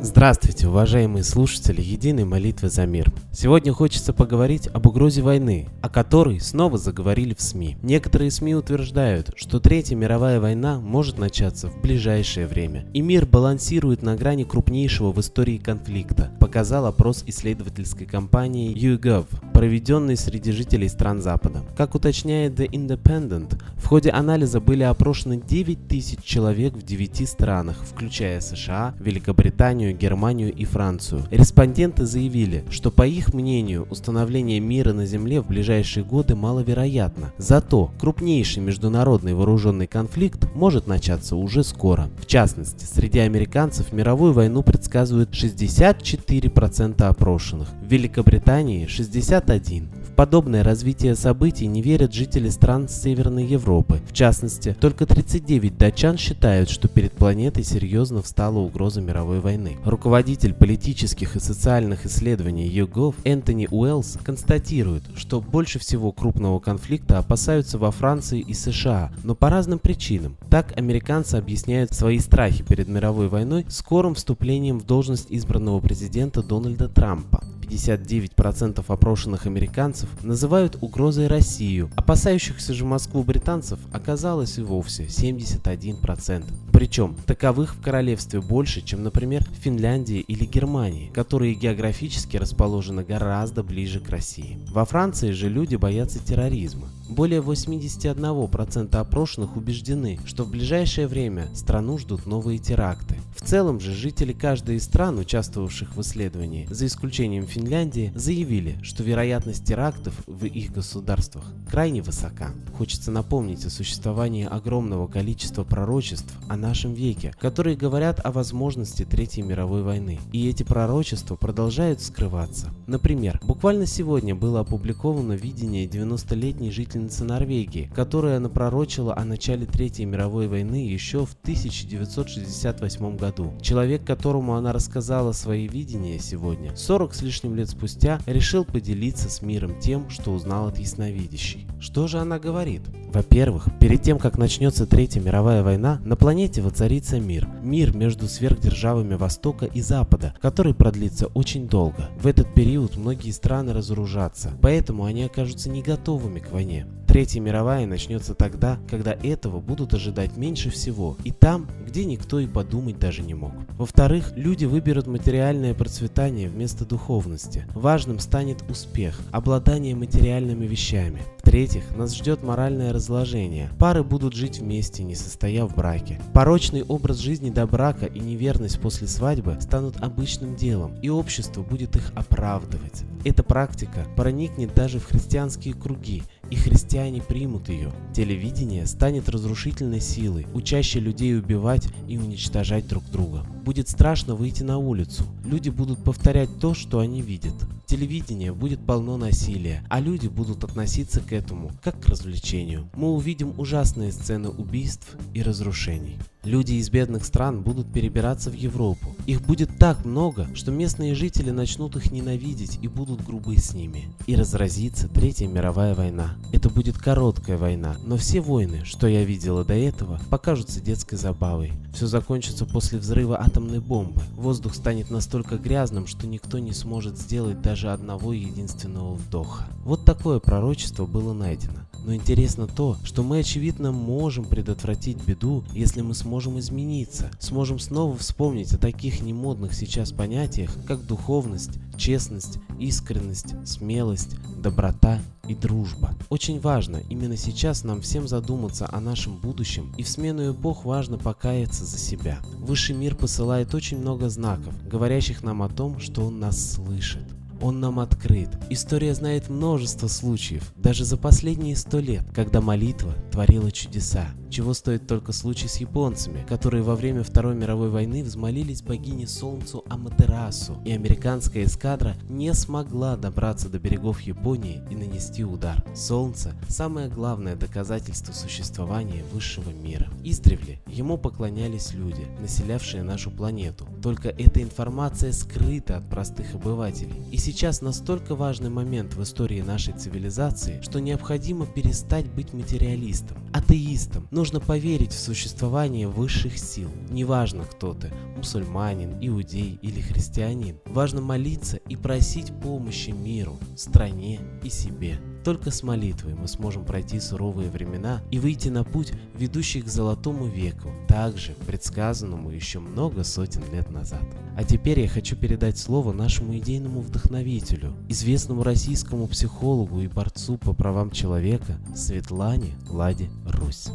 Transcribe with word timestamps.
Здравствуйте, 0.00 0.68
уважаемые 0.68 1.24
слушатели 1.24 1.80
Единой 1.80 2.24
молитвы 2.24 2.68
за 2.68 2.86
мир. 2.86 3.12
Сегодня 3.32 3.72
хочется 3.72 4.12
поговорить 4.12 4.68
об 4.68 4.86
угрозе 4.86 5.22
войны, 5.22 5.68
которой 5.92 6.40
снова 6.40 6.78
заговорили 6.78 7.34
в 7.34 7.40
СМИ. 7.42 7.76
Некоторые 7.82 8.30
СМИ 8.30 8.54
утверждают, 8.54 9.30
что 9.36 9.60
Третья 9.60 9.94
мировая 9.94 10.40
война 10.40 10.80
может 10.80 11.18
начаться 11.18 11.68
в 11.68 11.80
ближайшее 11.80 12.46
время, 12.46 12.86
и 12.94 13.02
мир 13.02 13.26
балансирует 13.26 14.02
на 14.02 14.16
грани 14.16 14.44
крупнейшего 14.44 15.12
в 15.12 15.20
истории 15.20 15.58
конфликта, 15.58 16.32
показал 16.40 16.86
опрос 16.86 17.24
исследовательской 17.26 18.06
компании 18.06 18.74
YouGov, 18.74 19.26
проведенный 19.52 20.16
среди 20.16 20.50
жителей 20.50 20.88
стран 20.88 21.20
Запада. 21.20 21.62
Как 21.76 21.94
уточняет 21.94 22.58
The 22.58 22.68
Independent, 22.70 23.60
в 23.76 23.86
ходе 23.86 24.10
анализа 24.10 24.60
были 24.60 24.82
опрошены 24.82 25.40
9 25.40 25.88
тысяч 25.88 26.20
человек 26.22 26.74
в 26.74 26.82
9 26.82 27.28
странах, 27.28 27.76
включая 27.84 28.40
США, 28.40 28.94
Великобританию, 28.98 29.96
Германию 29.96 30.52
и 30.52 30.64
Францию. 30.64 31.24
Респонденты 31.30 32.06
заявили, 32.06 32.64
что 32.70 32.90
по 32.90 33.06
их 33.06 33.34
мнению 33.34 33.86
установление 33.90 34.60
мира 34.60 34.92
на 34.92 35.04
Земле 35.04 35.40
в 35.40 35.50
ближайшие 35.82 36.04
годы 36.04 36.36
маловероятно. 36.36 37.32
Зато 37.38 37.90
крупнейший 37.98 38.62
международный 38.62 39.34
вооруженный 39.34 39.88
конфликт 39.88 40.46
может 40.54 40.86
начаться 40.86 41.34
уже 41.34 41.64
скоро. 41.64 42.08
В 42.20 42.26
частности, 42.26 42.84
среди 42.84 43.18
американцев 43.18 43.92
мировую 43.92 44.32
войну 44.32 44.62
предсказывают 44.62 45.30
64% 45.30 47.02
опрошенных, 47.02 47.68
в 47.82 47.86
Великобритании 47.90 48.86
61%. 48.86 50.01
Подобное 50.16 50.62
развитие 50.62 51.16
событий 51.16 51.66
не 51.66 51.80
верят 51.80 52.12
жители 52.12 52.50
стран 52.50 52.88
Северной 52.88 53.46
Европы. 53.46 54.00
В 54.08 54.12
частности, 54.12 54.76
только 54.78 55.06
39 55.06 55.78
датчан 55.78 56.18
считают, 56.18 56.68
что 56.68 56.86
перед 56.86 57.12
планетой 57.12 57.64
серьезно 57.64 58.20
встала 58.22 58.58
угроза 58.58 59.00
мировой 59.00 59.40
войны. 59.40 59.78
Руководитель 59.84 60.52
политических 60.52 61.36
и 61.36 61.40
социальных 61.40 62.04
исследований 62.04 62.68
YouGov 62.68 63.14
Энтони 63.24 63.66
Уэллс 63.70 64.18
констатирует, 64.22 65.02
что 65.16 65.40
больше 65.40 65.78
всего 65.78 66.12
крупного 66.12 66.58
конфликта 66.58 67.18
опасаются 67.18 67.78
во 67.78 67.90
Франции 67.90 68.40
и 68.40 68.52
США, 68.52 69.12
но 69.24 69.34
по 69.34 69.48
разным 69.48 69.78
причинам. 69.78 70.36
Так 70.50 70.76
американцы 70.76 71.36
объясняют 71.36 71.94
свои 71.94 72.18
страхи 72.18 72.62
перед 72.62 72.86
мировой 72.86 73.28
войной 73.28 73.64
скорым 73.68 74.14
вступлением 74.14 74.78
в 74.78 74.86
должность 74.86 75.28
избранного 75.30 75.80
президента 75.80 76.42
Дональда 76.42 76.88
Трампа. 76.88 77.42
59% 77.72 78.84
опрошенных 78.86 79.46
американцев 79.46 80.08
называют 80.22 80.76
угрозой 80.80 81.26
Россию, 81.26 81.90
опасающихся 81.96 82.74
же 82.74 82.84
Москву 82.84 83.22
британцев 83.22 83.78
оказалось 83.92 84.58
и 84.58 84.62
вовсе 84.62 85.04
71%. 85.04 86.44
Причем 86.72 87.16
таковых 87.26 87.74
в 87.74 87.80
королевстве 87.80 88.40
больше, 88.40 88.82
чем, 88.82 89.02
например, 89.02 89.44
в 89.44 89.62
Финляндии 89.62 90.20
или 90.20 90.44
Германии, 90.44 91.10
которые 91.14 91.54
географически 91.54 92.36
расположены 92.36 93.04
гораздо 93.04 93.62
ближе 93.62 94.00
к 94.00 94.10
России. 94.10 94.58
Во 94.70 94.84
Франции 94.84 95.30
же 95.30 95.48
люди 95.48 95.76
боятся 95.76 96.18
терроризма. 96.18 96.88
Более 97.12 97.42
81% 97.42 98.96
опрошенных 98.96 99.58
убеждены, 99.58 100.18
что 100.24 100.44
в 100.44 100.50
ближайшее 100.50 101.06
время 101.06 101.46
страну 101.54 101.98
ждут 101.98 102.24
новые 102.24 102.58
теракты. 102.58 103.16
В 103.36 103.42
целом 103.42 103.80
же 103.80 103.92
жители 103.92 104.32
каждой 104.32 104.76
из 104.76 104.84
стран, 104.84 105.18
участвовавших 105.18 105.94
в 105.94 106.00
исследовании, 106.00 106.66
за 106.70 106.86
исключением 106.86 107.46
Финляндии, 107.46 108.12
заявили, 108.14 108.78
что 108.82 109.02
вероятность 109.02 109.66
терактов 109.66 110.14
в 110.26 110.46
их 110.46 110.72
государствах 110.72 111.44
крайне 111.70 112.00
высока. 112.00 112.52
Хочется 112.78 113.10
напомнить 113.10 113.66
о 113.66 113.70
существовании 113.70 114.46
огромного 114.46 115.06
количества 115.06 115.64
пророчеств 115.64 116.32
о 116.48 116.56
нашем 116.56 116.94
веке, 116.94 117.34
которые 117.38 117.76
говорят 117.76 118.24
о 118.24 118.32
возможности 118.32 119.04
Третьей 119.04 119.42
мировой 119.42 119.82
войны. 119.82 120.18
И 120.32 120.48
эти 120.48 120.62
пророчества 120.62 121.36
продолжают 121.36 122.00
скрываться. 122.00 122.70
Например, 122.86 123.38
буквально 123.42 123.84
сегодня 123.84 124.34
было 124.34 124.60
опубликовано 124.60 125.34
видение 125.34 125.86
90-летней 125.86 126.70
жительницы 126.70 127.01
Норвегии, 127.24 127.90
которая 127.94 128.38
напророчила 128.38 129.16
о 129.16 129.24
начале 129.24 129.66
Третьей 129.66 130.04
мировой 130.04 130.48
войны 130.48 130.86
еще 130.86 131.26
в 131.26 131.34
1968 131.42 133.16
году. 133.16 133.52
Человек, 133.60 134.04
которому 134.04 134.54
она 134.54 134.72
рассказала 134.72 135.32
свои 135.32 135.68
видения 135.68 136.18
сегодня, 136.18 136.76
40 136.76 137.14
с 137.14 137.22
лишним 137.22 137.54
лет 137.54 137.70
спустя, 137.70 138.20
решил 138.26 138.64
поделиться 138.64 139.28
с 139.28 139.42
миром 139.42 139.78
тем, 139.80 140.10
что 140.10 140.32
узнал 140.32 140.68
от 140.68 140.78
ясновидящей. 140.78 141.66
Что 141.80 142.06
же 142.06 142.18
она 142.18 142.38
говорит? 142.38 142.82
Во-первых, 143.12 143.66
перед 143.78 144.02
тем, 144.02 144.18
как 144.18 144.38
начнется 144.38 144.86
Третья 144.86 145.20
мировая 145.20 145.62
война, 145.62 146.00
на 146.04 146.16
планете 146.16 146.62
воцарится 146.62 147.20
мир. 147.20 147.46
Мир 147.62 147.94
между 147.94 148.26
сверхдержавами 148.26 149.14
Востока 149.14 149.66
и 149.66 149.82
Запада, 149.82 150.34
который 150.40 150.74
продлится 150.74 151.26
очень 151.26 151.68
долго. 151.68 152.08
В 152.18 152.26
этот 152.26 152.54
период 152.54 152.96
многие 152.96 153.30
страны 153.30 153.72
разоружатся, 153.72 154.52
поэтому 154.62 155.04
они 155.04 155.24
окажутся 155.24 155.68
не 155.68 155.82
готовыми 155.82 156.38
к 156.38 156.52
войне. 156.52 156.86
Третья 157.12 157.40
мировая 157.40 157.84
начнется 157.84 158.32
тогда, 158.32 158.78
когда 158.88 159.12
этого 159.12 159.60
будут 159.60 159.92
ожидать 159.92 160.38
меньше 160.38 160.70
всего, 160.70 161.18
и 161.24 161.30
там, 161.30 161.68
где 161.86 162.06
никто 162.06 162.40
и 162.40 162.46
подумать 162.46 162.98
даже 162.98 163.20
не 163.20 163.34
мог. 163.34 163.52
Во-вторых, 163.76 164.32
люди 164.34 164.64
выберут 164.64 165.06
материальное 165.06 165.74
процветание 165.74 166.48
вместо 166.48 166.86
духовности. 166.86 167.66
Важным 167.74 168.18
станет 168.18 168.64
успех, 168.70 169.20
обладание 169.30 169.94
материальными 169.94 170.64
вещами. 170.64 171.20
В-третьих, 171.36 171.94
нас 171.98 172.16
ждет 172.16 172.42
моральное 172.42 172.94
разложение. 172.94 173.68
Пары 173.78 174.02
будут 174.02 174.32
жить 174.32 174.60
вместе, 174.60 175.02
не 175.02 175.14
состоя 175.14 175.66
в 175.66 175.74
браке. 175.74 176.18
Порочный 176.32 176.82
образ 176.82 177.18
жизни 177.18 177.50
до 177.50 177.66
брака 177.66 178.06
и 178.06 178.20
неверность 178.20 178.80
после 178.80 179.06
свадьбы 179.06 179.58
станут 179.60 180.00
обычным 180.00 180.56
делом, 180.56 180.98
и 181.02 181.10
общество 181.10 181.60
будет 181.60 181.94
их 181.94 182.10
оправдывать. 182.14 183.02
Эта 183.26 183.42
практика 183.42 184.06
проникнет 184.16 184.72
даже 184.74 184.98
в 184.98 185.04
христианские 185.04 185.74
круги, 185.74 186.22
и 186.52 186.54
христиане 186.54 187.22
примут 187.22 187.70
ее. 187.70 187.90
Телевидение 188.12 188.86
станет 188.86 189.30
разрушительной 189.30 190.02
силой, 190.02 190.46
учащей 190.52 191.00
людей 191.00 191.34
убивать 191.38 191.88
и 192.08 192.18
уничтожать 192.18 192.86
друг 192.86 193.04
друга. 193.10 193.46
Будет 193.64 193.88
страшно 193.88 194.34
выйти 194.34 194.62
на 194.62 194.76
улицу. 194.76 195.24
Люди 195.46 195.70
будут 195.70 196.04
повторять 196.04 196.50
то, 196.60 196.74
что 196.74 196.98
они 196.98 197.22
видят. 197.22 197.54
Телевидение 197.86 198.52
будет 198.52 198.84
полно 198.84 199.16
насилия, 199.16 199.82
а 199.88 199.98
люди 199.98 200.28
будут 200.28 200.62
относиться 200.62 201.20
к 201.20 201.32
этому 201.32 201.70
как 201.82 201.98
к 201.98 202.06
развлечению. 202.06 202.86
Мы 202.94 203.10
увидим 203.10 203.54
ужасные 203.58 204.12
сцены 204.12 204.50
убийств 204.50 205.16
и 205.32 205.42
разрушений. 205.42 206.18
Люди 206.44 206.72
из 206.72 206.90
бедных 206.90 207.24
стран 207.24 207.62
будут 207.62 207.92
перебираться 207.92 208.50
в 208.50 208.54
Европу. 208.54 209.14
Их 209.26 209.42
будет 209.42 209.78
так 209.78 210.04
много, 210.04 210.48
что 210.54 210.72
местные 210.72 211.14
жители 211.14 211.50
начнут 211.50 211.94
их 211.94 212.10
ненавидеть 212.10 212.80
и 212.82 212.88
будут 212.88 213.24
грубы 213.24 213.56
с 213.58 213.74
ними. 213.74 214.08
И 214.26 214.34
разразится 214.34 215.06
Третья 215.06 215.46
мировая 215.46 215.94
война. 215.94 216.34
Это 216.52 216.68
будет 216.68 216.98
короткая 216.98 217.58
война, 217.58 217.94
но 218.04 218.16
все 218.16 218.40
войны, 218.40 218.84
что 218.84 219.06
я 219.06 219.22
видела 219.24 219.64
до 219.64 219.74
этого, 219.74 220.20
покажутся 220.30 220.80
детской 220.80 221.14
забавой. 221.14 221.72
Все 221.94 222.08
закончится 222.08 222.66
после 222.66 222.98
взрыва 222.98 223.40
атомной 223.40 223.78
бомбы. 223.78 224.22
Воздух 224.34 224.74
станет 224.74 225.10
настолько 225.10 225.58
грязным, 225.58 226.08
что 226.08 226.26
никто 226.26 226.58
не 226.58 226.72
сможет 226.72 227.18
сделать 227.18 227.62
даже 227.62 227.92
одного 227.92 228.32
единственного 228.32 229.14
вдоха. 229.14 229.66
Вот 229.84 230.04
такое 230.04 230.40
пророчество 230.40 231.06
было 231.06 231.32
найдено. 231.32 231.86
Но 232.04 232.14
интересно 232.14 232.66
то, 232.66 232.96
что 233.04 233.22
мы 233.22 233.38
очевидно 233.38 233.92
можем 233.92 234.44
предотвратить 234.44 235.22
беду, 235.24 235.64
если 235.72 236.00
мы 236.00 236.14
сможем 236.14 236.58
измениться, 236.58 237.30
сможем 237.38 237.78
снова 237.78 238.16
вспомнить 238.16 238.72
о 238.72 238.78
таких 238.78 239.22
немодных 239.22 239.74
сейчас 239.74 240.12
понятиях, 240.12 240.74
как 240.86 241.06
духовность, 241.06 241.78
честность, 241.96 242.58
искренность, 242.78 243.54
смелость, 243.64 244.36
доброта 244.56 245.20
и 245.46 245.54
дружба. 245.54 246.14
Очень 246.28 246.60
важно 246.60 247.02
именно 247.08 247.36
сейчас 247.36 247.84
нам 247.84 248.00
всем 248.00 248.26
задуматься 248.26 248.88
о 248.90 249.00
нашем 249.00 249.36
будущем, 249.38 249.92
и 249.96 250.02
в 250.02 250.08
смену 250.08 250.52
эпох 250.52 250.84
важно 250.84 251.18
покаяться 251.18 251.84
за 251.84 251.98
себя. 251.98 252.38
Высший 252.58 252.96
мир 252.96 253.14
посылает 253.14 253.74
очень 253.74 253.98
много 253.98 254.28
знаков, 254.28 254.74
говорящих 254.88 255.42
нам 255.42 255.62
о 255.62 255.68
том, 255.68 256.00
что 256.00 256.26
он 256.26 256.40
нас 256.40 256.72
слышит. 256.72 257.24
Он 257.62 257.78
нам 257.78 258.00
открыт. 258.00 258.48
История 258.70 259.14
знает 259.14 259.48
множество 259.48 260.08
случаев, 260.08 260.72
даже 260.76 261.04
за 261.04 261.16
последние 261.16 261.76
сто 261.76 262.00
лет, 262.00 262.24
когда 262.34 262.60
молитва 262.60 263.14
творила 263.30 263.70
чудеса. 263.70 264.26
Чего 264.52 264.74
стоит 264.74 265.06
только 265.06 265.32
случай 265.32 265.66
с 265.66 265.76
японцами, 265.76 266.44
которые 266.46 266.82
во 266.82 266.94
время 266.94 267.24
Второй 267.24 267.54
мировой 267.54 267.88
войны 267.88 268.22
взмолились 268.22 268.82
богине 268.82 269.26
Солнцу 269.26 269.82
Аматерасу, 269.88 270.78
и 270.84 270.92
американская 270.92 271.64
эскадра 271.64 272.16
не 272.28 272.52
смогла 272.52 273.16
добраться 273.16 273.68
до 273.68 273.78
берегов 273.78 274.20
Японии 274.20 274.82
и 274.90 274.94
нанести 274.94 275.42
удар. 275.42 275.82
Солнце– 275.94 276.52
самое 276.68 277.08
главное 277.08 277.56
доказательство 277.56 278.32
существования 278.32 279.24
высшего 279.32 279.70
мира. 279.70 280.08
Издревле 280.22 280.80
ему 280.86 281.16
поклонялись 281.16 281.94
люди, 281.94 282.26
населявшие 282.40 283.02
нашу 283.02 283.30
планету. 283.30 283.86
Только 284.02 284.28
эта 284.28 284.62
информация 284.62 285.32
скрыта 285.32 285.96
от 285.96 286.10
простых 286.10 286.54
обывателей. 286.54 287.22
И 287.30 287.38
сейчас 287.38 287.80
настолько 287.80 288.34
важный 288.34 288.70
момент 288.70 289.14
в 289.14 289.22
истории 289.22 289.62
нашей 289.62 289.94
цивилизации, 289.94 290.80
что 290.82 291.00
необходимо 291.00 291.66
перестать 291.66 292.30
быть 292.30 292.52
материалистом, 292.52 293.38
атеистом. 293.54 294.28
Нужно 294.42 294.58
поверить 294.58 295.12
в 295.12 295.20
существование 295.20 296.08
высших 296.08 296.58
сил. 296.58 296.90
Неважно 297.10 297.62
кто 297.62 297.94
ты, 297.94 298.12
мусульманин, 298.36 299.18
иудей 299.20 299.78
или 299.82 300.00
христианин. 300.00 300.80
Важно 300.84 301.20
молиться 301.20 301.76
и 301.76 301.94
просить 301.94 302.52
помощи 302.60 303.10
миру, 303.10 303.56
стране 303.76 304.40
и 304.64 304.68
себе. 304.68 305.20
Только 305.44 305.70
с 305.70 305.84
молитвой 305.84 306.34
мы 306.34 306.48
сможем 306.48 306.84
пройти 306.84 307.20
суровые 307.20 307.70
времена 307.70 308.20
и 308.32 308.40
выйти 308.40 308.68
на 308.68 308.82
путь, 308.82 309.12
ведущий 309.36 309.80
к 309.80 309.86
золотому 309.86 310.46
веку, 310.46 310.90
также 311.06 311.52
предсказанному 311.68 312.50
еще 312.50 312.80
много 312.80 313.22
сотен 313.22 313.62
лет 313.72 313.92
назад. 313.92 314.24
А 314.56 314.64
теперь 314.64 314.98
я 314.98 315.08
хочу 315.08 315.36
передать 315.36 315.78
слово 315.78 316.12
нашему 316.12 316.58
идейному 316.58 317.00
вдохновителю, 317.00 317.94
известному 318.08 318.64
российскому 318.64 319.28
психологу 319.28 320.00
и 320.00 320.08
борцу 320.08 320.58
по 320.58 320.72
правам 320.72 321.12
человека 321.12 321.78
Светлане 321.94 322.72
Ладе 322.90 323.30
Русь. 323.46 323.86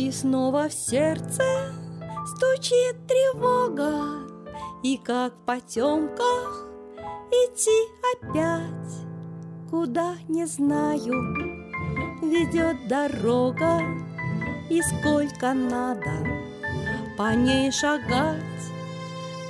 И 0.00 0.12
снова 0.12 0.68
в 0.68 0.72
сердце 0.72 1.42
стучит 2.26 3.06
тревога, 3.06 4.26
И 4.82 4.96
как 4.96 5.34
в 5.34 5.44
потемках 5.44 6.66
идти 7.30 7.88
опять, 8.14 9.06
Куда 9.70 10.14
не 10.26 10.46
знаю, 10.46 11.12
ведет 12.22 12.88
дорога, 12.88 13.80
И 14.70 14.80
сколько 14.80 15.52
надо 15.52 16.39
по 17.20 17.34
ней 17.34 17.70
шагать, 17.70 18.62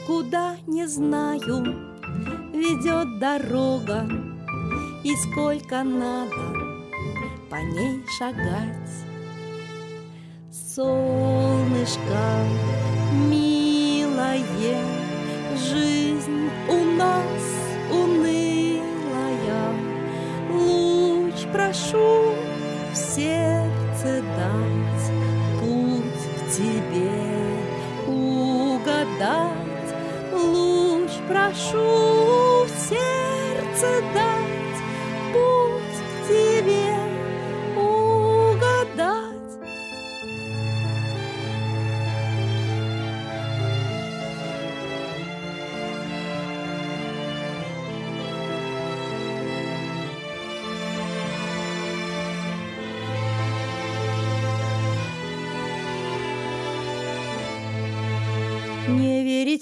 Куда 0.05 0.57
не 0.67 0.89
знаю, 0.89 1.77
ведет 2.53 3.21
дорога, 3.21 4.09
И 5.05 5.15
сколько 5.15 5.85
надо 5.85 6.35
по 7.49 7.55
ней 7.55 8.05
шагать 8.19 8.91
солнышко 10.51 12.45
милое, 13.29 14.85
жизнь 15.55 16.51
у 16.69 16.85
нас 16.97 17.43
унылая. 17.93 19.63
Луч 20.51 21.47
прошу 21.53 22.35
в 22.93 22.97
сердце 22.97 24.25
дать, 24.37 25.30
тебе 26.51 27.11
угадать. 28.07 29.57
Луч 30.33 31.11
прошу 31.29 32.65
в 32.65 32.71
сердце 32.89 34.03
дать, 34.15 34.50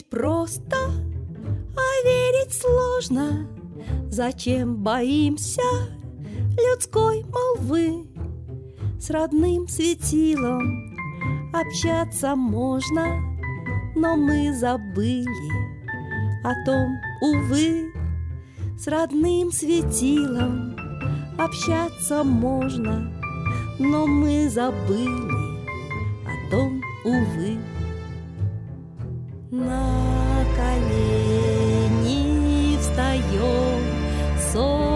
верить 0.08 0.10
просто, 0.10 0.76
а 1.76 2.06
верить 2.06 2.52
сложно. 2.52 3.46
Зачем 4.10 4.76
боимся 4.76 5.62
людской 6.56 7.24
молвы? 7.24 8.06
С 9.00 9.10
родным 9.10 9.68
светилом 9.68 10.94
общаться 11.54 12.34
можно, 12.34 13.22
но 13.94 14.16
мы 14.16 14.52
забыли 14.52 15.26
о 16.44 16.54
том, 16.64 16.96
увы, 17.20 17.92
с 18.78 18.88
родным 18.88 19.52
светилом 19.52 20.76
общаться 21.38 22.24
можно, 22.24 23.12
но 23.78 24.06
мы 24.06 24.48
забыли 24.50 25.58
о 26.26 26.50
том, 26.50 26.82
увы. 27.04 27.58
На 29.50 30.44
колени 30.56 31.96
встаем, 32.78 33.82
солнце 34.52 34.87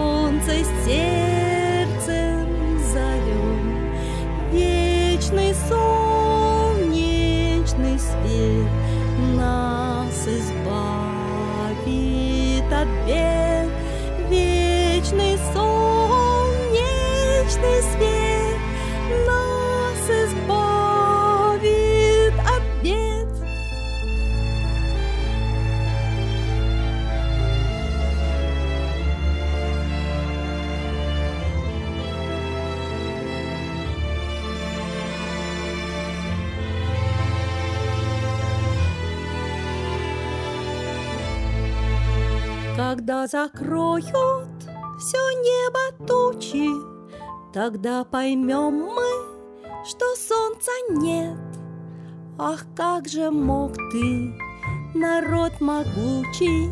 Когда 43.05 43.27
закроют 43.27 44.05
все 44.97 45.17
небо 45.17 46.07
тучи, 46.07 46.69
Тогда 47.51 48.05
поймем 48.05 48.75
мы, 48.95 49.85
что 49.85 50.05
солнца 50.15 50.71
нет. 50.89 51.37
Ах, 52.39 52.65
как 52.77 53.09
же 53.09 53.29
мог 53.29 53.73
ты, 53.91 54.33
народ 54.95 55.51
могучий, 55.59 56.69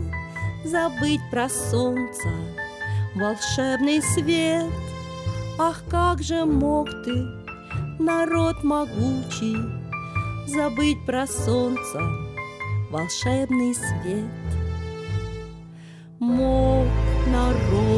Забыть 0.63 1.19
про 1.31 1.49
солнце, 1.49 2.29
волшебный 3.13 4.01
свет. 4.01 4.71
Ах, 5.59 5.83
как 5.89 6.23
же 6.23 6.45
мог 6.45 6.87
ты, 7.03 7.25
народ 7.99 8.63
могучий, 8.63 9.57
Забыть 10.47 11.05
про 11.05 11.27
солнце, 11.27 11.99
волшебный 12.89 13.75
свет. 13.75 14.40
Мог 16.21 16.85
народ 17.25 17.90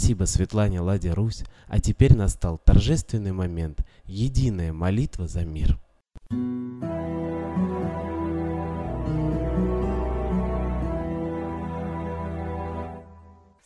Спасибо 0.00 0.24
Светлане 0.24 0.80
Ладе 0.80 1.12
Русь, 1.12 1.44
а 1.68 1.78
теперь 1.78 2.16
настал 2.16 2.56
торжественный 2.56 3.32
момент– 3.32 3.84
единая 4.06 4.72
молитва 4.72 5.28
за 5.28 5.44
мир. 5.44 5.78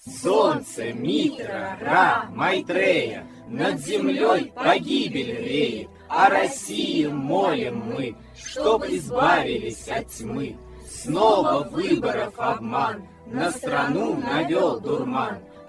Солнце, 0.04 0.92
Митра, 0.92 1.78
Ра, 1.80 2.26
Майтрея, 2.30 3.28
Над 3.48 3.78
землей 3.78 4.52
погибель 4.56 5.36
реет, 5.36 5.88
О 6.08 6.28
России 6.28 7.06
молим 7.06 7.78
мы, 7.78 8.16
Чтоб 8.36 8.84
избавились 8.86 9.86
от 9.86 10.08
тьмы. 10.08 10.56
Снова 10.90 11.62
выборов 11.70 12.34
обман, 12.38 13.04
На 13.26 13.52
страну 13.52 14.16
навел 14.16 14.80
дурман. 14.80 15.38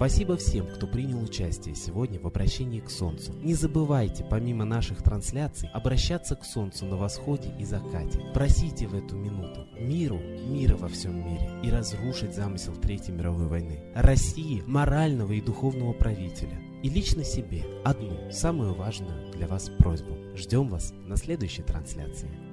Спасибо 0.00 0.38
всем, 0.38 0.66
кто 0.66 0.86
принял 0.86 1.22
участие 1.22 1.74
сегодня 1.74 2.18
в 2.18 2.26
обращении 2.26 2.80
к 2.80 2.88
Солнцу. 2.88 3.34
Не 3.42 3.52
забывайте, 3.52 4.24
помимо 4.24 4.64
наших 4.64 5.02
трансляций, 5.02 5.68
обращаться 5.74 6.36
к 6.36 6.44
Солнцу 6.46 6.86
на 6.86 6.96
восходе 6.96 7.52
и 7.58 7.66
закате. 7.66 8.18
Просите 8.32 8.86
в 8.86 8.94
эту 8.94 9.16
минуту 9.16 9.68
миру, 9.78 10.18
мира 10.18 10.74
во 10.74 10.88
всем 10.88 11.18
мире 11.18 11.50
и 11.62 11.68
разрушить 11.68 12.34
замысел 12.34 12.74
Третьей 12.76 13.12
мировой 13.12 13.46
войны. 13.46 13.92
России, 13.94 14.62
морального 14.66 15.32
и 15.32 15.42
духовного 15.42 15.92
правителя. 15.92 16.58
И 16.82 16.88
лично 16.88 17.22
себе 17.22 17.62
одну, 17.84 18.30
самую 18.30 18.72
важную 18.72 19.30
для 19.32 19.46
вас 19.46 19.68
просьбу. 19.68 20.16
Ждем 20.34 20.70
вас 20.70 20.94
на 21.04 21.18
следующей 21.18 21.62
трансляции. 21.62 22.49